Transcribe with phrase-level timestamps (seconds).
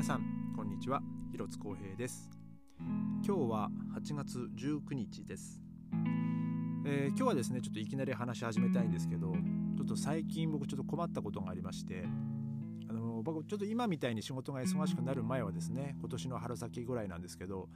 [0.00, 1.02] 皆さんこんにちは。
[1.30, 2.30] 広津光平です。
[3.22, 5.60] 今日は8月19日です、
[6.86, 9.34] えー、今日はですねちょっといきなり話し始めたいんですけど
[9.76, 12.06] ちょっと最近僕ちょっと困ったことがありまして
[12.88, 17.68] あの僕ちょっと今みたいに仕事が忙しくなる前はですね今年の春先ぐらいなんですけど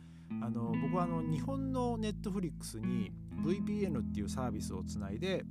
[0.42, 3.12] あの僕はあの日本のネットフリックスに
[3.44, 5.44] VPN っていうサービスをつないで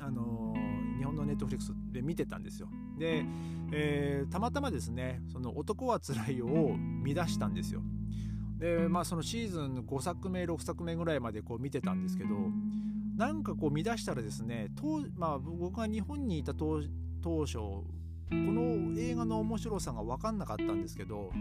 [0.00, 0.54] あの
[0.96, 2.70] 日本のネットフリックスで見てたんですよ。
[2.98, 3.24] で、
[3.72, 7.82] えー、たまたまですね「その男はつらいよ」を見出したんですよ。
[8.58, 12.36] でまあそのシーズン5作目6作目ぐらいまでこう見てたんですけど
[13.16, 16.80] なんかこう見出したらですね当、まあ、僕が日本にいた当
[17.44, 17.84] 初こ
[18.30, 21.32] の映画の面白さが分かんなかったんですけど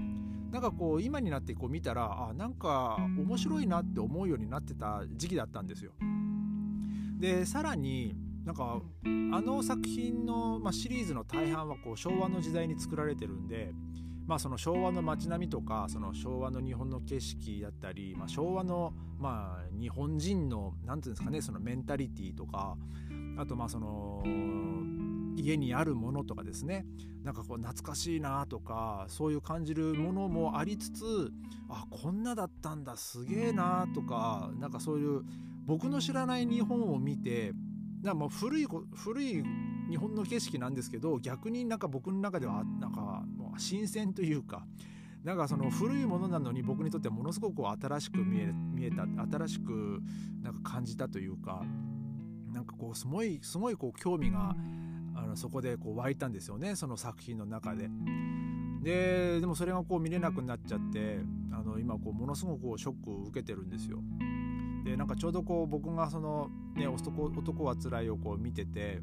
[0.51, 5.93] なんかこう今になってこう見たらあなんか面白いなって思うようになってた時期だったんですよ。
[7.19, 13.71] でさらになんかあの作品の、まあ、シリーズの大半はこう昭和の時代に作られてるんで、
[14.25, 22.77] まあ、その昭和の街並みとかその昭和の日本の景色だったり、まあ、昭和の、まあ、日本人の何て言うんですかねそのメンタリティーとか
[23.37, 24.23] あとまあその
[25.35, 26.85] 家にあるものとかですね。
[27.23, 31.31] なんかこう懐かしいなとかそういう感じるものもありつつ
[31.69, 35.21] あこんなだったんだすげえなとかなんかそういう
[35.65, 37.53] 僕の知らない日本を見て
[38.01, 39.43] だもう古い古い
[39.89, 44.65] 日本の景色なんですけど逆になんか僕の中ではなんかもう新鮮というか
[45.23, 50.01] なんかその古いものなのに僕にとってものすごく新しく見え見えた新しく
[50.41, 51.63] なんか感じたというか
[52.51, 54.55] なんかこうすごいすごいこう興味が
[55.15, 57.89] あのそこでこう湧いたんですよねその作品の中で。
[58.81, 61.19] ででもそれがこう見れなくなっちゃって
[61.51, 63.99] あの今こうものすごくショックを受けてるんですよ。
[64.83, 69.01] でなんかちょうどこう僕がその、ね、男男はつらいをこう見てて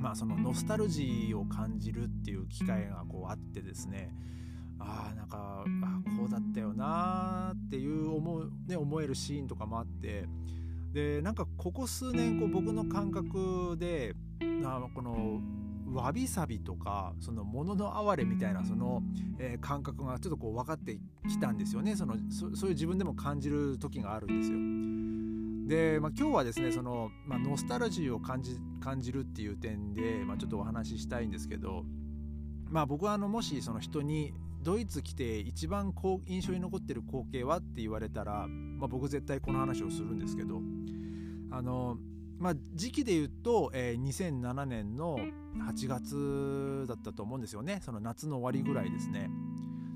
[0.00, 4.12] まあそのノスタルジーを感じるっていう機会がこうあってですね
[4.80, 10.26] ああなんかあこうだったよなっていう思う、ね、思えるシーンとかもあって
[10.92, 14.14] でなんかここ数年こう僕の感覚で
[14.64, 15.40] あこの
[15.92, 19.02] わびさびとかその物の哀れみたいなその、
[19.38, 24.58] えー、感覚がちょっとこう分かってきたんですよねそのそそういう自分でも感じる時があるんですよ。
[25.68, 31.84] で、まあ、今日はですねその、まあ、ノスタルジーを感じ感じるっていう点で、まあ、ちょっとお話ししたいんですけど、
[32.70, 34.32] まあ、僕はあのもしその人に
[34.62, 40.60] ドイツ来て一番こう印象に残ってる光景はって言われたら、まあ、僕絶対この話をするんですけど
[41.50, 41.98] あの
[42.38, 45.18] まあ、時期で言うと、えー、2007年の
[45.68, 47.80] 8月だったと思うんですよね。
[47.84, 49.28] その夏の終わりぐらいですね。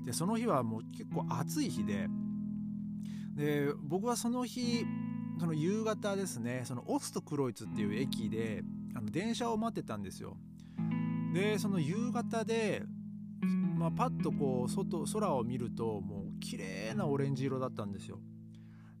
[0.05, 2.09] でその日はもう結構暑い日で
[3.35, 4.85] で僕はその日
[5.39, 8.63] その夕方ですねそのオストクロイツっていう駅で
[8.95, 10.37] あの電車を待ってたんですよ。
[11.33, 12.83] でその夕方で、
[13.75, 18.19] まあ、パッとこう外空を見るともう綺麗なオレンジ色だったんですよ。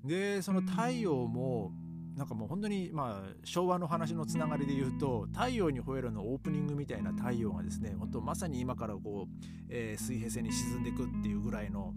[0.03, 1.71] でその太陽も
[2.15, 11.93] なんかもう本当にまあ昭和の話のつながりで言うと「太陽に吠える」のオープニングみたいな太陽がですね本当まさに今からこう、えー、水平線に沈んでいくっていうぐらいの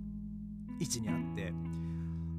[0.80, 1.52] 位置にあって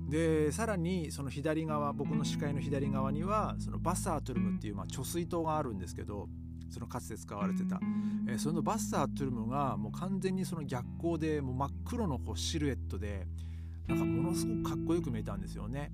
[0.10, 6.30] でさらにその左側僕の視界の左側にはそのバッサートゥルムっていうまあ貯水塔があるんですけど
[6.70, 7.80] そのかつて使われてた、
[8.28, 13.28] えー、そのバッサートゥルムがもう完全にその逆光でもう真っ黒のこうシルエットで
[13.88, 15.92] なんかものすごくかっこよく見えたんですよね。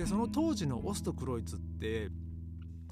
[0.00, 2.08] でその当時のオストクロイツって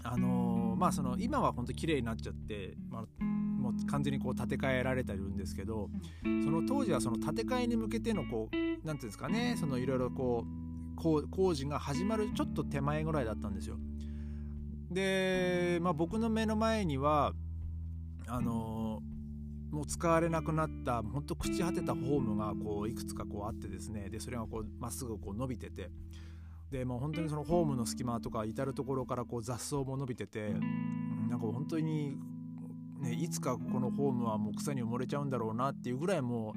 [0.03, 5.89] あの、まあその今は本当綺麗になっちゃって、まあ、もう完全にこう建て替えられてるんですけど
[6.23, 10.45] その当時はその建て替えに向けてのこう何て言うんですかねそのいろいろこ
[11.03, 13.79] う工事が始まるちょっと手前ぐらいだったんですよ。
[14.91, 17.33] で、まあ、僕の目の前には
[18.27, 19.01] あの、
[19.71, 25.91] もう使われなくなった本当朽ち果てたホームがこういくつかこうあってですねでそれがこうまっすぐこう伸びてて
[26.71, 30.51] でもう本当にそのホームの隙間とか至る所からこう雑草も伸びてて
[31.29, 32.17] なんか本当に、
[33.01, 36.55] ね、いつかこのホームはもう草に埋もれちゃうんだろうなっていうぐらいも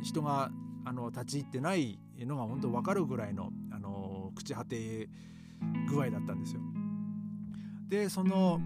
[0.00, 0.50] う人が
[0.84, 5.08] あの立ち入ってないのが本当分かるぐらいのあの朽ち果て
[5.88, 6.60] 具合だったんですよ。
[7.88, 8.60] でその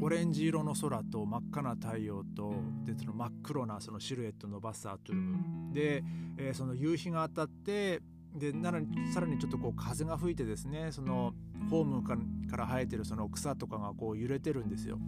[0.00, 2.54] オレンジ色の空と真っ赤な太陽と
[2.84, 6.04] でその真っ黒なそのシルエットのバッサートゥルムで、
[6.36, 8.00] えー、その夕日が当たって
[8.38, 8.80] でなら
[9.12, 11.34] さらにちょっとこう風が吹いてですねその
[11.70, 12.16] ホームか
[12.56, 14.98] ら生えてるその草とかがこう揺れてるんですよ。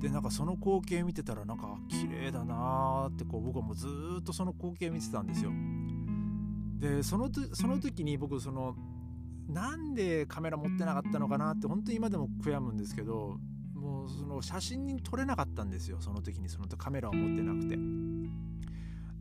[0.00, 3.86] でなんかその光景見てたらなんか綺麗だなーってこう僕はもうず
[4.20, 5.52] っとその光景見てたんですよ。
[6.78, 8.76] でそのその時に僕その
[9.48, 13.38] なんでカメラ持ってなかったのかなって本当に今でも悔やむんですけど
[13.74, 17.76] もうその写真に撮れなかったんですよその時にそのカメラを持ってなくて。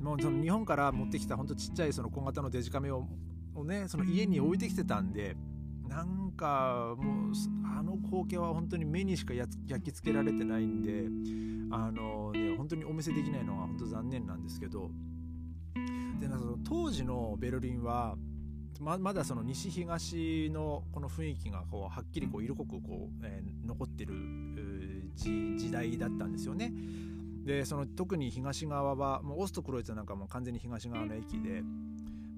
[0.04, 3.08] もうその日本から持ってきたほんとちっちゃいその小型のデジカメを
[3.56, 5.36] をねその家に置いてきてたんで
[5.88, 7.34] なんかもう
[7.78, 11.06] あの光景は本当に目にしか焼き付けられてないんで
[11.76, 14.90] あのね本当にお見せできないのは本当残念なんですけど
[16.20, 18.16] でなんかその当時のベルリンは
[18.80, 24.14] ままだその西東のこの雰囲気がこうはっきりこう色濃くこう、えー、残ってる
[25.16, 26.74] 時代だったんですよね。
[27.46, 31.62] でその特に東側はもうオストクロイツなんかも完全に東側の駅で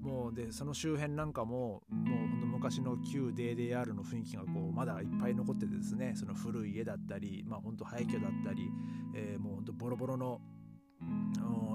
[0.06, 8.70] もうでその周辺なんかももうほんと昔の旧 DDR の雰囲気がこうまだいっぱい残っててですねその古い家だったりまあほんと廃墟だったり、
[9.16, 10.40] えー、もうほんとボロボロの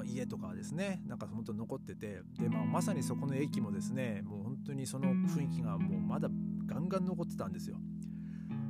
[0.06, 6.30] 家とかですねなんか本当残っててで、まあ、まさにそこの駅もですねもう本当にその雰囲気がもうまだ
[6.66, 7.76] ガンガン残ってたんですよ。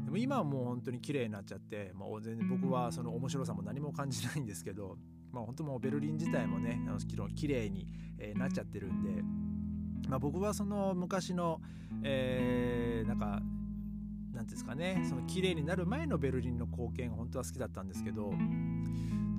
[0.06, 4.98] でも今はもう本当に綺麗になっちゃって、まあ、全然僕はその面白さも何も感じないんですけど、
[5.32, 7.88] まあ、本当もうベルリン自体もねあの綺麗に、
[8.20, 9.24] え、なっちゃってるんで、
[10.08, 11.62] まあ、僕はその昔の、
[12.04, 13.42] えー、なんか
[14.34, 18.32] なんですかねその綺麗になる前のベルリンの光景が本当は好きだったんですけど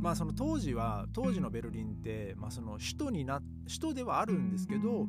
[0.00, 5.06] まあその当時は当時のベルリンって、まあ、その首都にな首都ではあるんですけど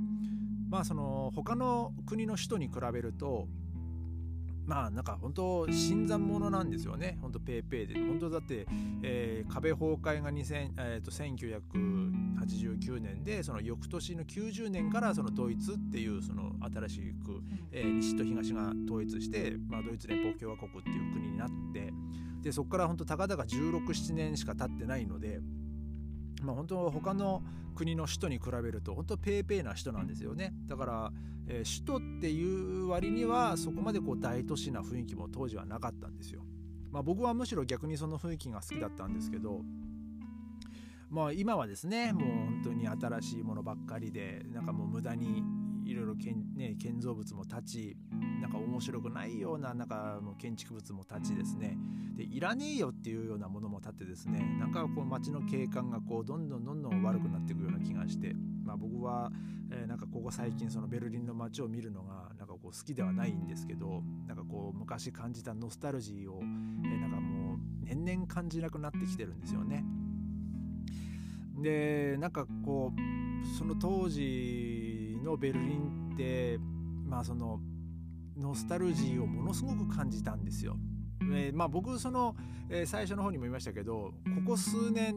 [0.70, 3.48] まあその他の国の首都に比べると
[4.66, 7.18] まあなんか本当新参者なんですよね。
[7.22, 8.00] 本当ペーペーで。
[8.00, 8.66] 本当だって、
[9.02, 21.94] えー、壁崩壊が2000、えー、と1989年でその翌年の90年からそのドイツっていうその新しく、えー、西と東が統一して、まあ、ドイツ連邦共和国っていう国になって
[22.42, 25.40] でそこから本当たかだか1617年しか経ってないので、
[26.44, 27.42] まあ、本当他の
[27.76, 31.12] 国の首都に比べると本当ペーペーな首都なんですよねだから、
[31.48, 36.44] えー、首都っていう割にはそこまでこう大都市な雰囲気も当時はなかったんですよ。
[36.92, 39.62] まあ、僕はむしろ逆にその雰囲気が好きだったんですけど
[41.10, 45.44] まあ今はですねもう本当に新しいものばっかりでなんかもう無駄に
[45.86, 47.98] いろいろ建,、ね、建造物も立ち
[48.42, 51.78] なんか面白くないようななんかもう建築物も立ちですね
[52.16, 58.34] でいらねえよっていうようなものも立ってですねなんかこう街の景観がこうどんどんどんどん悪くなっていくような気がして、
[58.64, 59.32] まあ、僕は、
[59.72, 69.84] えー、なんかここ最近そのベルリンの街を見るのがなんかこう好きではないんですけどなんかこう昔感じたノスタルジーを、えー、なんかもう年々感じなくなってきてるんですよね。
[71.62, 76.60] でなんかこうその当時のベルリンって
[77.06, 77.60] まあその
[78.38, 80.78] ノスタルジーをものすごく感じたんですよ。
[81.22, 82.36] えー、まあ僕その、
[82.70, 85.16] えー、最初の方にも言いましたけどここ数年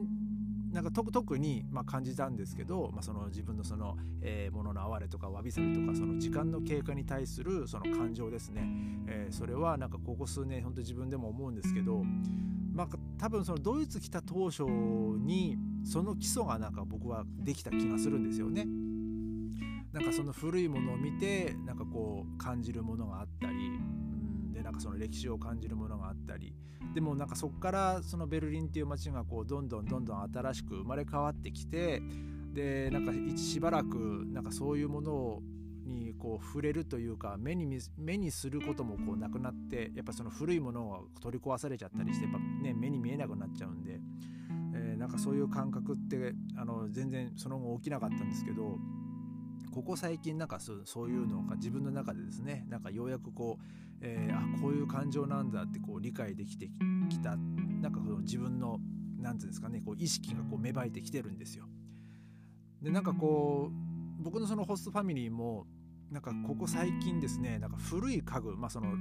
[0.72, 8.68] なんか特にまあ感じたんですけど、まあ、その自分のその、えー、ものの哀れとかわびさびとかその時間の経過に対するその感情ですね、
[9.08, 12.04] えー、それはなんかここ数年本当自分でも思うんですけど、
[12.74, 12.88] まあ、
[13.18, 18.66] 多分そのドイツ来た当初にその基礎がなんか僕はできた気がするんですよね。
[19.92, 23.58] なんかその古いものを見てなんかこう感じるものがあったり、う
[24.50, 26.54] ん、でなんかその歴史を感じるものがあったり。
[26.94, 32.00] でもなんかそこからそのベルリンっていう街がこうどんどんどんどん新しく生まれ変わってきて
[32.54, 35.42] でなんかしばらくなんかそういうもの
[35.84, 44.00] にこう触れるというか目に目にすることもこうなくなってやっぱその古いものが取り壊されちゃったりしてやっぱ、ね、目に見えなくなっちゃうんで、
[44.74, 48.78] えー、なんかそういう感覚ってあの全然その後起きなかったんですけど
[49.76, 53.64] ここ最近なんかそういうのが自分の中でですねなんかようやくこう、
[54.00, 56.70] えー、あこういう感情なんだってこう理解できて
[57.10, 58.78] きたなんかその自分の
[59.20, 61.66] 何て言うんですかねこう意識がこう芽生えてきてるんですよ。
[62.80, 65.66] でなんかこう僕のそのホストファミリーも
[66.10, 68.94] なんかここ最近ですねなんか古い家具まあその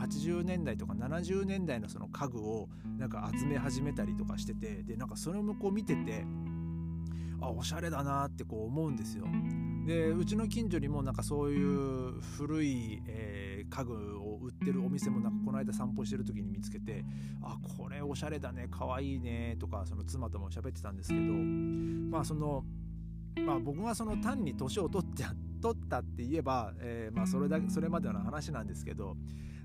[0.00, 6.24] 80年代とか70年代のその家具をなんか集め始めたりとかしててでなんかそれもこう見てて
[7.40, 9.26] あおしゃれだなってこう思うんですよ。
[9.86, 17.04] でうちの近所にもなんかそういう古い、えー、家具を売ってるお店もなんかこの間散歩してる時に見つけて
[17.42, 22.64] あこれおしゃれだねかわいいねとかその妻とも喋ってたんですけどまあその
[23.44, 25.24] まあ僕がその単に年を取って
[25.60, 29.16] 取ったって言えば、えー、まあそれだそれまでの話なんですけど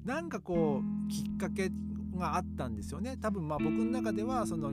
[0.03, 1.69] なんかこうきっかけ
[2.15, 3.17] があったんですよね。
[3.17, 4.71] 多分まあ僕の中ではその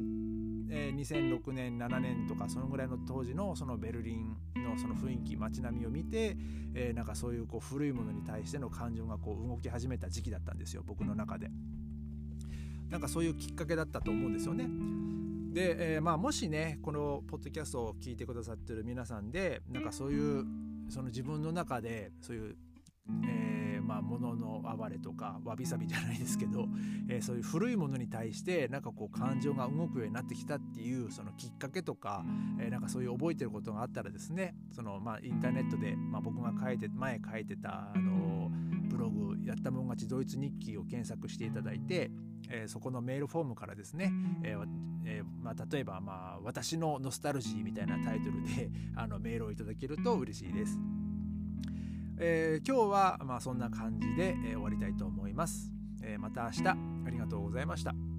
[0.76, 6.37] え、2006年7年とかそのぐらいの当時のそのベルリンのその雰囲気街並みを見て、
[6.75, 11.50] え、なんかそういうこう古いものに対しての感情がこう動き始めた時期だったんですよ僕の中で。
[12.90, 14.69] なんかそういうきっかけだったと思うんですよね。
[15.54, 20.45] で、えー、まあもしねこのポッドキャストを聞いてくださってる皆さんでなんかそういう
[20.88, 22.57] その自分の中でそういう、
[23.25, 23.43] えー、
[23.84, 26.66] まあ、物の哀れとかわびさびじゃないですけど、
[27.08, 32.24] えー、そういう古いものに対してなんかこう感情が動くようになってきたっていうそのきっかけとか、
[32.58, 38.50] えー、なんかそういう覚えてることがあったらですねその、まあ、インターネットで、まあ、僕が書いて前書いてたあの
[38.88, 42.10] ブログ「やったもん勝ちドイツ日記」を検索していただいて、
[42.48, 44.12] えー、そこのメールフォームからですね、
[44.42, 44.66] えー
[45.06, 50.78] えー、まあ、例えば、まあ「私のノスタルジー」みたいなタイトルであのメールをいただけると嬉しいです。
[52.18, 56.76] えー、今日はまあそんな感じで、えー、終わりたいと思います、えー、また明日あ
[57.11, 58.13] りがとうございました。